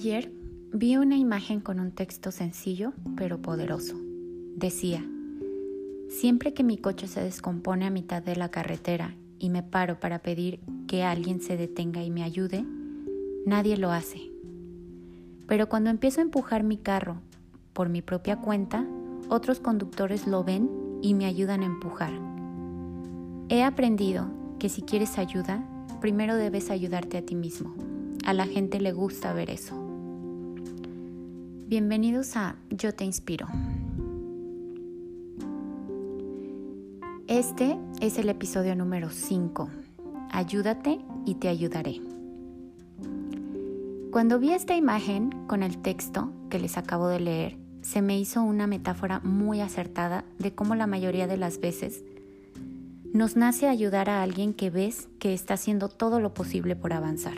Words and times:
Ayer 0.00 0.32
vi 0.72 0.96
una 0.96 1.18
imagen 1.18 1.60
con 1.60 1.78
un 1.78 1.92
texto 1.92 2.30
sencillo 2.30 2.94
pero 3.18 3.42
poderoso. 3.42 3.96
Decía, 4.56 5.04
siempre 6.08 6.54
que 6.54 6.64
mi 6.64 6.78
coche 6.78 7.06
se 7.06 7.22
descompone 7.22 7.84
a 7.84 7.90
mitad 7.90 8.22
de 8.22 8.34
la 8.34 8.50
carretera 8.50 9.14
y 9.38 9.50
me 9.50 9.62
paro 9.62 10.00
para 10.00 10.20
pedir 10.20 10.60
que 10.86 11.02
alguien 11.04 11.42
se 11.42 11.58
detenga 11.58 12.02
y 12.02 12.10
me 12.10 12.22
ayude, 12.22 12.64
nadie 13.44 13.76
lo 13.76 13.90
hace. 13.90 14.30
Pero 15.46 15.68
cuando 15.68 15.90
empiezo 15.90 16.20
a 16.20 16.24
empujar 16.24 16.62
mi 16.62 16.78
carro 16.78 17.18
por 17.74 17.90
mi 17.90 18.00
propia 18.00 18.36
cuenta, 18.36 18.86
otros 19.28 19.60
conductores 19.60 20.26
lo 20.26 20.44
ven 20.44 20.70
y 21.02 21.12
me 21.12 21.26
ayudan 21.26 21.60
a 21.60 21.66
empujar. 21.66 22.14
He 23.50 23.62
aprendido 23.62 24.30
que 24.58 24.70
si 24.70 24.80
quieres 24.80 25.18
ayuda, 25.18 25.62
primero 26.00 26.36
debes 26.36 26.70
ayudarte 26.70 27.18
a 27.18 27.22
ti 27.22 27.34
mismo. 27.34 27.74
A 28.24 28.32
la 28.32 28.46
gente 28.46 28.80
le 28.80 28.92
gusta 28.92 29.34
ver 29.34 29.50
eso. 29.50 29.79
Bienvenidos 31.70 32.36
a 32.36 32.56
Yo 32.68 32.92
te 32.96 33.04
inspiro. 33.04 33.46
Este 37.28 37.78
es 38.00 38.18
el 38.18 38.28
episodio 38.28 38.74
número 38.74 39.08
5. 39.08 39.70
Ayúdate 40.32 40.98
y 41.26 41.36
te 41.36 41.46
ayudaré. 41.46 42.00
Cuando 44.10 44.40
vi 44.40 44.50
esta 44.50 44.74
imagen 44.74 45.30
con 45.46 45.62
el 45.62 45.78
texto 45.78 46.32
que 46.50 46.58
les 46.58 46.76
acabo 46.76 47.06
de 47.06 47.20
leer, 47.20 47.56
se 47.82 48.02
me 48.02 48.18
hizo 48.18 48.42
una 48.42 48.66
metáfora 48.66 49.20
muy 49.20 49.60
acertada 49.60 50.24
de 50.40 50.52
cómo 50.52 50.74
la 50.74 50.88
mayoría 50.88 51.28
de 51.28 51.36
las 51.36 51.60
veces 51.60 52.02
nos 53.12 53.36
nace 53.36 53.68
ayudar 53.68 54.10
a 54.10 54.24
alguien 54.24 54.54
que 54.54 54.70
ves 54.70 55.08
que 55.20 55.34
está 55.34 55.54
haciendo 55.54 55.88
todo 55.88 56.18
lo 56.18 56.34
posible 56.34 56.74
por 56.74 56.92
avanzar. 56.92 57.36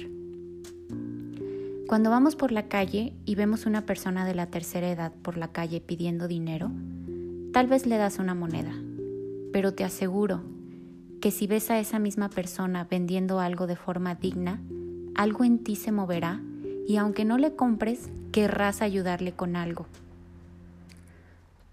Cuando 1.92 2.08
vamos 2.08 2.36
por 2.36 2.52
la 2.52 2.68
calle 2.68 3.12
y 3.26 3.34
vemos 3.34 3.66
una 3.66 3.84
persona 3.84 4.24
de 4.24 4.34
la 4.34 4.46
tercera 4.46 4.90
edad 4.90 5.12
por 5.20 5.36
la 5.36 5.48
calle 5.48 5.82
pidiendo 5.82 6.26
dinero, 6.26 6.70
tal 7.52 7.66
vez 7.66 7.84
le 7.84 7.98
das 7.98 8.18
una 8.18 8.34
moneda, 8.34 8.72
pero 9.52 9.74
te 9.74 9.84
aseguro 9.84 10.40
que 11.20 11.30
si 11.30 11.46
ves 11.46 11.70
a 11.70 11.78
esa 11.78 11.98
misma 11.98 12.30
persona 12.30 12.86
vendiendo 12.90 13.40
algo 13.40 13.66
de 13.66 13.76
forma 13.76 14.14
digna, 14.14 14.58
algo 15.14 15.44
en 15.44 15.58
ti 15.58 15.76
se 15.76 15.92
moverá 15.92 16.40
y 16.88 16.96
aunque 16.96 17.26
no 17.26 17.36
le 17.36 17.56
compres, 17.56 18.08
querrás 18.32 18.80
ayudarle 18.80 19.32
con 19.32 19.54
algo. 19.54 19.84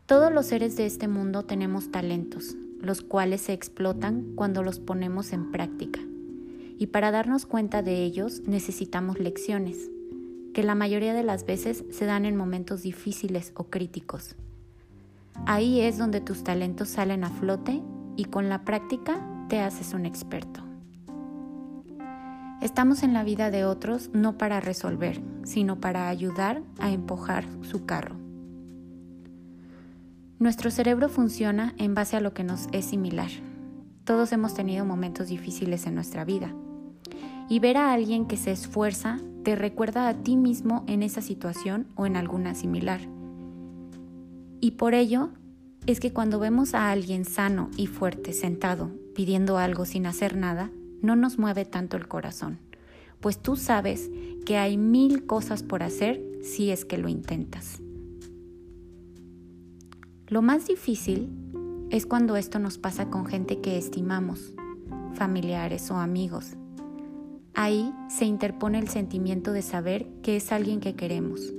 Todos 0.06 0.34
los 0.34 0.47
seres 0.47 0.75
de 0.75 0.86
este 0.86 1.08
mundo 1.08 1.44
tenemos 1.44 1.92
talentos, 1.92 2.58
los 2.81 3.02
cuales 3.02 3.40
se 3.40 3.53
explotan 3.53 4.34
cuando 4.36 4.64
los 4.64 4.81
ponemos 4.81 5.31
en 5.31 5.50
práctica. 5.50 6.02
Y 6.78 6.88
para 6.88 7.09
darnos 7.09 7.45
cuenta 7.45 7.81
de 7.81 8.03
ellos 8.03 8.42
necesitamos 8.45 9.17
lecciones 9.17 9.90
que 10.60 10.66
la 10.66 10.76
mayoría 10.76 11.14
de 11.14 11.24
las 11.24 11.46
veces 11.46 11.86
se 11.90 12.04
dan 12.04 12.26
en 12.26 12.36
momentos 12.36 12.82
difíciles 12.82 13.54
o 13.56 13.70
críticos. 13.70 14.36
Ahí 15.46 15.80
es 15.80 15.98
donde 15.98 16.20
tus 16.20 16.44
talentos 16.44 16.90
salen 16.90 17.24
a 17.24 17.30
flote 17.30 17.82
y 18.18 18.26
con 18.26 18.50
la 18.50 18.66
práctica 18.66 19.26
te 19.48 19.62
haces 19.62 19.94
un 19.94 20.06
experto. 20.06 20.62
Estamos 22.62 23.04
en 23.04 23.14
la 23.14 23.24
vida 23.24 23.52
de 23.52 23.64
otros 23.64 24.10
no 24.12 24.38
para 24.38 24.60
resolver, 24.60 25.22
sino 25.46 25.80
para 25.80 26.10
ayudar 26.10 26.62
a 26.78 26.92
empujar 26.92 27.46
su 27.62 27.86
carro. 27.86 28.18
Nuestro 30.40 30.72
cerebro 30.72 31.08
funciona 31.08 31.74
en 31.78 31.96
base 31.96 32.18
a 32.18 32.20
lo 32.20 32.34
que 32.34 32.44
nos 32.44 32.68
es 32.74 32.84
similar. 32.84 33.30
Todos 34.04 34.34
hemos 34.34 34.56
tenido 34.56 34.84
momentos 34.84 35.30
difíciles 35.30 35.88
en 35.88 35.96
nuestra 35.96 36.26
vida. 36.26 36.54
Y 37.48 37.59
ver 37.59 37.78
a 37.78 37.94
alguien 37.94 38.25
que 38.25 38.36
se 38.36 38.52
esfuerza 38.52 39.19
te 39.50 39.56
recuerda 39.56 40.08
a 40.08 40.14
ti 40.14 40.38
mismo 40.38 40.84
en 40.86 41.02
esa 41.02 41.24
situación 41.24 41.88
o 41.96 42.06
en 42.06 42.18
alguna 42.18 42.54
similar. 42.54 43.02
Y 44.62 44.72
por 44.78 44.94
ello 44.94 45.32
es 45.88 46.00
que 46.00 46.14
cuando 46.14 46.38
vemos 46.38 46.76
a 46.76 46.92
alguien 46.92 47.26
sano 47.26 47.72
y 47.76 47.88
fuerte 47.88 48.32
sentado 48.32 48.92
pidiendo 49.16 49.58
algo 49.58 49.86
sin 49.86 50.06
hacer 50.06 50.38
nada, 50.38 50.70
no 51.02 51.16
nos 51.16 51.40
mueve 51.40 51.66
tanto 51.66 51.98
el 51.98 52.08
corazón, 52.08 52.60
pues 53.22 53.40
tú 53.40 53.56
sabes 53.56 54.12
que 54.46 54.58
hay 54.58 54.78
mil 54.78 55.26
cosas 55.26 55.64
por 55.64 55.81
hacer 55.81 56.22
si 56.44 56.70
es 56.70 56.86
que 56.86 57.00
lo 57.00 57.10
intentas. 57.10 57.81
Lo 60.28 60.44
más 60.44 60.68
difícil 60.68 61.28
es 61.90 62.06
cuando 62.06 62.36
esto 62.36 62.60
nos 62.60 62.78
pasa 62.78 63.10
con 63.10 63.26
gente 63.26 63.62
que 63.62 63.80
estimamos, 63.80 64.54
familiares 65.16 65.90
o 65.90 65.96
amigos, 65.96 66.54
Ahí 67.54 67.94
se 68.10 68.26
interpone 68.26 68.80
el 68.80 68.88
sentimiento 68.88 69.52
de 69.52 69.62
saber 69.62 70.08
que 70.22 70.36
es 70.36 70.52
alguien 70.52 70.80
que 70.80 70.96
queremos, 70.96 71.54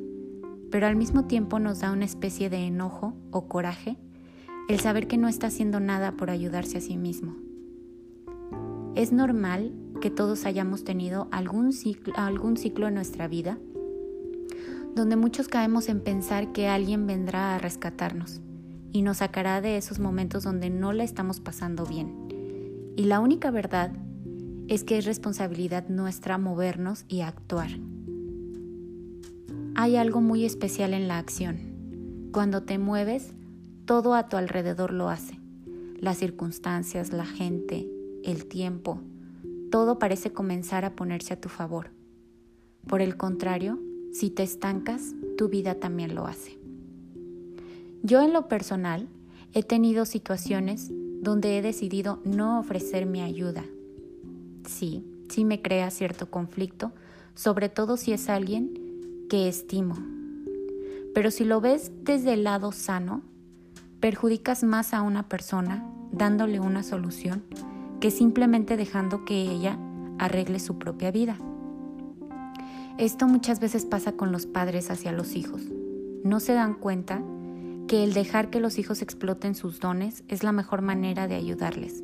pero 0.70 0.86
al 0.86 0.96
mismo 0.96 1.26
tiempo 1.26 1.58
nos 1.58 1.80
da 1.80 1.92
una 1.92 2.04
especie 2.04 2.48
de 2.48 2.66
enojo 2.66 3.14
o 3.30 3.48
coraje 3.48 3.96
el 4.68 4.80
saber 4.80 5.08
que 5.08 5.18
no 5.18 5.28
está 5.28 5.48
haciendo 5.48 5.80
nada 5.80 6.12
por 6.12 6.30
ayudarse 6.30 6.78
a 6.78 6.80
sí 6.80 6.96
mismo. 6.96 7.36
Es 8.94 9.12
normal 9.12 9.72
que 10.00 10.10
todos 10.10 10.46
hayamos 10.46 10.84
tenido 10.84 11.28
algún 11.30 11.72
ciclo, 11.72 12.88
en 12.88 12.94
nuestra 12.94 13.28
vida 13.28 13.58
donde 14.94 15.16
muchos 15.16 15.48
caemos 15.48 15.88
en 15.88 16.00
pensar 16.00 16.52
que 16.52 16.68
alguien 16.68 17.06
vendrá 17.06 17.54
a 17.54 17.58
rescatarnos 17.58 18.40
y 18.92 19.02
nos 19.02 19.18
sacará 19.18 19.60
de 19.60 19.76
esos 19.76 19.98
momentos 19.98 20.42
donde 20.42 20.70
no 20.70 20.92
la 20.92 21.04
estamos 21.04 21.40
pasando 21.40 21.86
bien. 21.86 22.92
Y 22.96 23.04
la 23.04 23.20
única 23.20 23.50
verdad 23.50 23.92
es 24.70 24.84
que 24.84 24.98
es 24.98 25.04
responsabilidad 25.04 25.88
nuestra 25.88 26.38
movernos 26.38 27.04
y 27.08 27.22
actuar. 27.22 27.70
Hay 29.74 29.96
algo 29.96 30.20
muy 30.20 30.44
especial 30.44 30.94
en 30.94 31.08
la 31.08 31.18
acción. 31.18 32.28
Cuando 32.30 32.62
te 32.62 32.78
mueves, 32.78 33.32
todo 33.84 34.14
a 34.14 34.28
tu 34.28 34.36
alrededor 34.36 34.92
lo 34.92 35.08
hace. 35.08 35.40
Las 35.98 36.18
circunstancias, 36.18 37.12
la 37.12 37.26
gente, 37.26 37.90
el 38.22 38.46
tiempo, 38.46 39.00
todo 39.72 39.98
parece 39.98 40.32
comenzar 40.32 40.84
a 40.84 40.94
ponerse 40.94 41.34
a 41.34 41.40
tu 41.40 41.48
favor. 41.48 41.90
Por 42.86 43.00
el 43.00 43.16
contrario, 43.16 43.80
si 44.12 44.30
te 44.30 44.44
estancas, 44.44 45.16
tu 45.36 45.48
vida 45.48 45.74
también 45.74 46.14
lo 46.14 46.28
hace. 46.28 46.60
Yo 48.04 48.22
en 48.22 48.32
lo 48.32 48.46
personal 48.46 49.08
he 49.52 49.64
tenido 49.64 50.04
situaciones 50.04 50.92
donde 50.92 51.58
he 51.58 51.62
decidido 51.62 52.20
no 52.24 52.60
ofrecer 52.60 53.04
mi 53.06 53.20
ayuda 53.20 53.64
sí, 54.66 55.04
sí 55.28 55.44
me 55.44 55.62
crea 55.62 55.90
cierto 55.90 56.30
conflicto, 56.30 56.92
sobre 57.34 57.68
todo 57.68 57.96
si 57.96 58.12
es 58.12 58.28
alguien 58.28 59.26
que 59.28 59.48
estimo. 59.48 59.96
Pero 61.14 61.30
si 61.30 61.44
lo 61.44 61.60
ves 61.60 61.92
desde 62.02 62.34
el 62.34 62.44
lado 62.44 62.72
sano, 62.72 63.22
perjudicas 64.00 64.64
más 64.64 64.94
a 64.94 65.02
una 65.02 65.28
persona 65.28 65.84
dándole 66.12 66.60
una 66.60 66.82
solución 66.82 67.42
que 68.00 68.10
simplemente 68.10 68.76
dejando 68.76 69.24
que 69.24 69.42
ella 69.42 69.78
arregle 70.18 70.58
su 70.58 70.78
propia 70.78 71.10
vida. 71.10 71.36
Esto 72.98 73.26
muchas 73.26 73.60
veces 73.60 73.86
pasa 73.86 74.12
con 74.12 74.32
los 74.32 74.46
padres 74.46 74.90
hacia 74.90 75.12
los 75.12 75.34
hijos. 75.34 75.62
No 76.24 76.40
se 76.40 76.52
dan 76.52 76.74
cuenta 76.74 77.22
que 77.88 78.04
el 78.04 78.12
dejar 78.12 78.50
que 78.50 78.60
los 78.60 78.78
hijos 78.78 79.02
exploten 79.02 79.54
sus 79.54 79.80
dones 79.80 80.22
es 80.28 80.42
la 80.42 80.52
mejor 80.52 80.82
manera 80.82 81.26
de 81.26 81.34
ayudarles, 81.34 82.02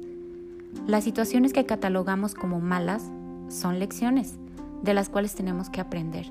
las 0.86 1.04
situaciones 1.04 1.52
que 1.52 1.66
catalogamos 1.66 2.34
como 2.34 2.60
malas 2.60 3.10
son 3.48 3.78
lecciones 3.78 4.38
de 4.82 4.94
las 4.94 5.08
cuales 5.08 5.34
tenemos 5.34 5.70
que 5.70 5.80
aprender 5.80 6.30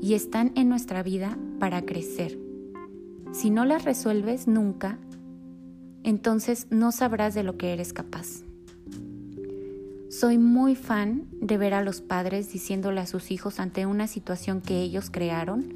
y 0.00 0.14
están 0.14 0.52
en 0.54 0.68
nuestra 0.68 1.02
vida 1.02 1.36
para 1.58 1.82
crecer. 1.82 2.38
Si 3.32 3.50
no 3.50 3.64
las 3.64 3.84
resuelves 3.84 4.46
nunca, 4.48 4.98
entonces 6.02 6.66
no 6.70 6.92
sabrás 6.92 7.34
de 7.34 7.42
lo 7.42 7.56
que 7.56 7.72
eres 7.72 7.92
capaz. 7.92 8.44
Soy 10.08 10.38
muy 10.38 10.74
fan 10.74 11.26
de 11.40 11.58
ver 11.58 11.74
a 11.74 11.82
los 11.82 12.00
padres 12.00 12.50
diciéndole 12.50 13.00
a 13.00 13.06
sus 13.06 13.30
hijos 13.30 13.60
ante 13.60 13.84
una 13.84 14.06
situación 14.06 14.62
que 14.62 14.80
ellos 14.80 15.10
crearon, 15.10 15.74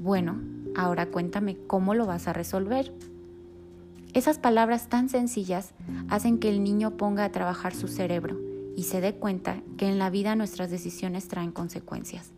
bueno, 0.00 0.40
ahora 0.74 1.06
cuéntame 1.06 1.56
cómo 1.66 1.94
lo 1.94 2.06
vas 2.06 2.28
a 2.28 2.32
resolver. 2.32 2.94
Esas 4.14 4.38
palabras 4.38 4.88
tan 4.88 5.08
sencillas 5.08 5.72
hacen 6.08 6.38
que 6.38 6.48
el 6.48 6.62
niño 6.64 6.96
ponga 6.96 7.24
a 7.24 7.32
trabajar 7.32 7.74
su 7.74 7.88
cerebro 7.88 8.38
y 8.76 8.84
se 8.84 9.00
dé 9.00 9.14
cuenta 9.14 9.60
que 9.76 9.86
en 9.86 9.98
la 9.98 10.08
vida 10.08 10.34
nuestras 10.34 10.70
decisiones 10.70 11.28
traen 11.28 11.52
consecuencias. 11.52 12.30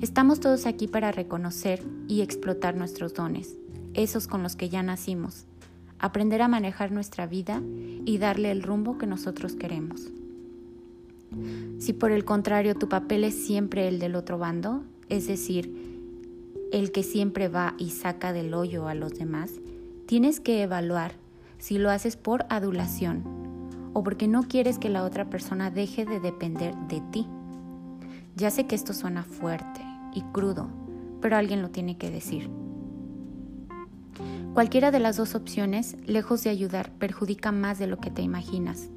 Estamos 0.00 0.40
todos 0.40 0.66
aquí 0.66 0.88
para 0.88 1.12
reconocer 1.12 1.82
y 2.08 2.22
explotar 2.22 2.76
nuestros 2.76 3.14
dones, 3.14 3.56
esos 3.94 4.26
con 4.26 4.42
los 4.42 4.56
que 4.56 4.68
ya 4.68 4.82
nacimos, 4.82 5.46
aprender 5.98 6.42
a 6.42 6.48
manejar 6.48 6.90
nuestra 6.90 7.26
vida 7.26 7.62
y 8.04 8.18
darle 8.18 8.50
el 8.50 8.62
rumbo 8.62 8.98
que 8.98 9.06
nosotros 9.06 9.54
queremos. 9.54 10.08
Si 11.78 11.92
por 11.92 12.10
el 12.12 12.24
contrario 12.24 12.74
tu 12.74 12.88
papel 12.88 13.24
es 13.24 13.34
siempre 13.34 13.88
el 13.88 13.98
del 13.98 14.16
otro 14.16 14.38
bando, 14.38 14.84
es 15.08 15.26
decir, 15.26 15.90
el 16.72 16.92
que 16.92 17.02
siempre 17.02 17.48
va 17.48 17.74
y 17.78 17.90
saca 17.90 18.32
del 18.32 18.54
hoyo 18.54 18.88
a 18.88 18.94
los 18.94 19.12
demás, 19.14 19.52
Tienes 20.10 20.40
que 20.40 20.60
evaluar 20.60 21.12
si 21.58 21.78
lo 21.78 21.88
haces 21.88 22.16
por 22.16 22.44
adulación 22.48 23.22
o 23.92 24.02
porque 24.02 24.26
no 24.26 24.42
quieres 24.42 24.76
que 24.76 24.88
la 24.88 25.04
otra 25.04 25.30
persona 25.30 25.70
deje 25.70 26.04
de 26.04 26.18
depender 26.18 26.74
de 26.88 27.00
ti. 27.12 27.28
Ya 28.34 28.50
sé 28.50 28.66
que 28.66 28.74
esto 28.74 28.92
suena 28.92 29.22
fuerte, 29.22 29.80
y 30.12 30.22
crudo, 30.32 30.68
pero 31.20 31.36
alguien 31.36 31.62
lo 31.62 31.70
tiene 31.70 31.96
que 31.96 32.10
decir. 32.10 32.50
Cualquiera 34.52 34.90
de 34.90 34.98
las 34.98 35.16
dos 35.16 35.36
opciones, 35.36 35.96
lejos 36.04 36.42
de 36.42 36.50
ayudar, 36.50 36.90
perjudica 36.90 37.52
más 37.52 37.78
de 37.78 37.86
lo 37.86 37.98
que 37.98 38.10
te 38.10 38.22
imaginas, 38.22 38.88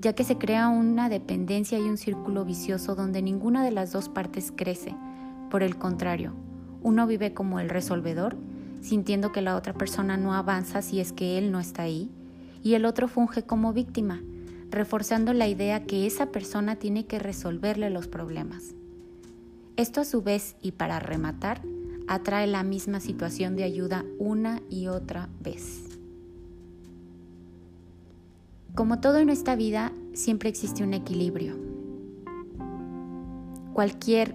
ya 0.00 0.12
que 0.12 0.22
se 0.22 0.38
crea 0.38 0.68
una 0.68 1.08
dependencia 1.08 1.80
y 1.80 1.88
un 1.88 1.96
círculo 1.96 2.44
vicioso 2.44 2.94
donde 2.94 3.22
ninguna 3.22 3.64
de 3.64 3.72
las 3.72 3.90
dos 3.90 4.08
partes 4.08 4.52
crece. 4.54 4.94
Por 5.50 5.64
el 5.64 5.78
contrario, 5.78 6.32
uno 6.80 7.08
vive 7.08 7.34
como 7.34 7.58
el 7.58 7.68
resolvedor, 7.68 8.36
sintiendo 8.80 9.32
que 9.32 9.42
la 9.42 9.56
otra 9.56 9.72
persona 9.72 10.16
no 10.16 10.34
avanza 10.34 10.82
si 10.82 11.00
es 11.00 11.12
que 11.12 11.38
él 11.38 11.50
no 11.50 11.60
está 11.60 11.82
ahí, 11.82 12.10
y 12.62 12.74
el 12.74 12.84
otro 12.84 13.08
funge 13.08 13.42
como 13.42 13.72
víctima, 13.72 14.20
reforzando 14.70 15.32
la 15.32 15.48
idea 15.48 15.84
que 15.84 16.06
esa 16.06 16.26
persona 16.26 16.76
tiene 16.76 17.06
que 17.06 17.18
resolverle 17.18 17.90
los 17.90 18.08
problemas. 18.08 18.74
Esto 19.76 20.00
a 20.00 20.04
su 20.04 20.22
vez, 20.22 20.56
y 20.60 20.72
para 20.72 20.98
rematar, 20.98 21.62
atrae 22.08 22.46
la 22.46 22.62
misma 22.62 23.00
situación 23.00 23.54
de 23.54 23.64
ayuda 23.64 24.04
una 24.18 24.60
y 24.70 24.88
otra 24.88 25.28
vez. 25.40 25.84
Como 28.74 29.00
todo 29.00 29.18
en 29.18 29.28
esta 29.28 29.56
vida, 29.56 29.92
siempre 30.14 30.48
existe 30.48 30.82
un 30.82 30.94
equilibrio. 30.94 31.56
Cualquier 33.72 34.34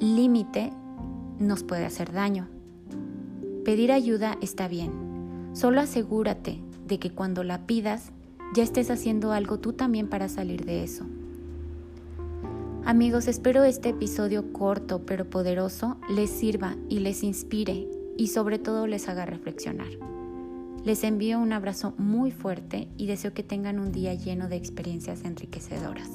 límite 0.00 0.72
nos 1.38 1.62
puede 1.62 1.84
hacer 1.84 2.12
daño. 2.12 2.48
Pedir 3.64 3.92
ayuda 3.92 4.38
está 4.40 4.66
bien. 4.66 4.90
Solo 5.52 5.80
asegúrate 5.80 6.58
de 6.88 6.98
que 6.98 7.10
cuando 7.10 7.44
la 7.44 7.64
pidas 7.64 8.10
ya 8.54 8.64
estés 8.64 8.90
haciendo 8.90 9.30
algo 9.30 9.60
tú 9.60 9.72
también 9.72 10.08
para 10.08 10.28
salir 10.28 10.64
de 10.64 10.82
eso. 10.82 11.06
Amigos, 12.84 13.28
espero 13.28 13.62
este 13.62 13.90
episodio 13.90 14.52
corto 14.52 15.06
pero 15.06 15.30
poderoso 15.30 15.96
les 16.10 16.30
sirva 16.30 16.74
y 16.88 16.98
les 16.98 17.22
inspire 17.22 17.88
y 18.18 18.26
sobre 18.26 18.58
todo 18.58 18.88
les 18.88 19.08
haga 19.08 19.26
reflexionar. 19.26 19.90
Les 20.84 21.04
envío 21.04 21.38
un 21.38 21.52
abrazo 21.52 21.94
muy 21.98 22.32
fuerte 22.32 22.88
y 22.96 23.06
deseo 23.06 23.32
que 23.32 23.44
tengan 23.44 23.78
un 23.78 23.92
día 23.92 24.14
lleno 24.14 24.48
de 24.48 24.56
experiencias 24.56 25.24
enriquecedoras. 25.24 26.10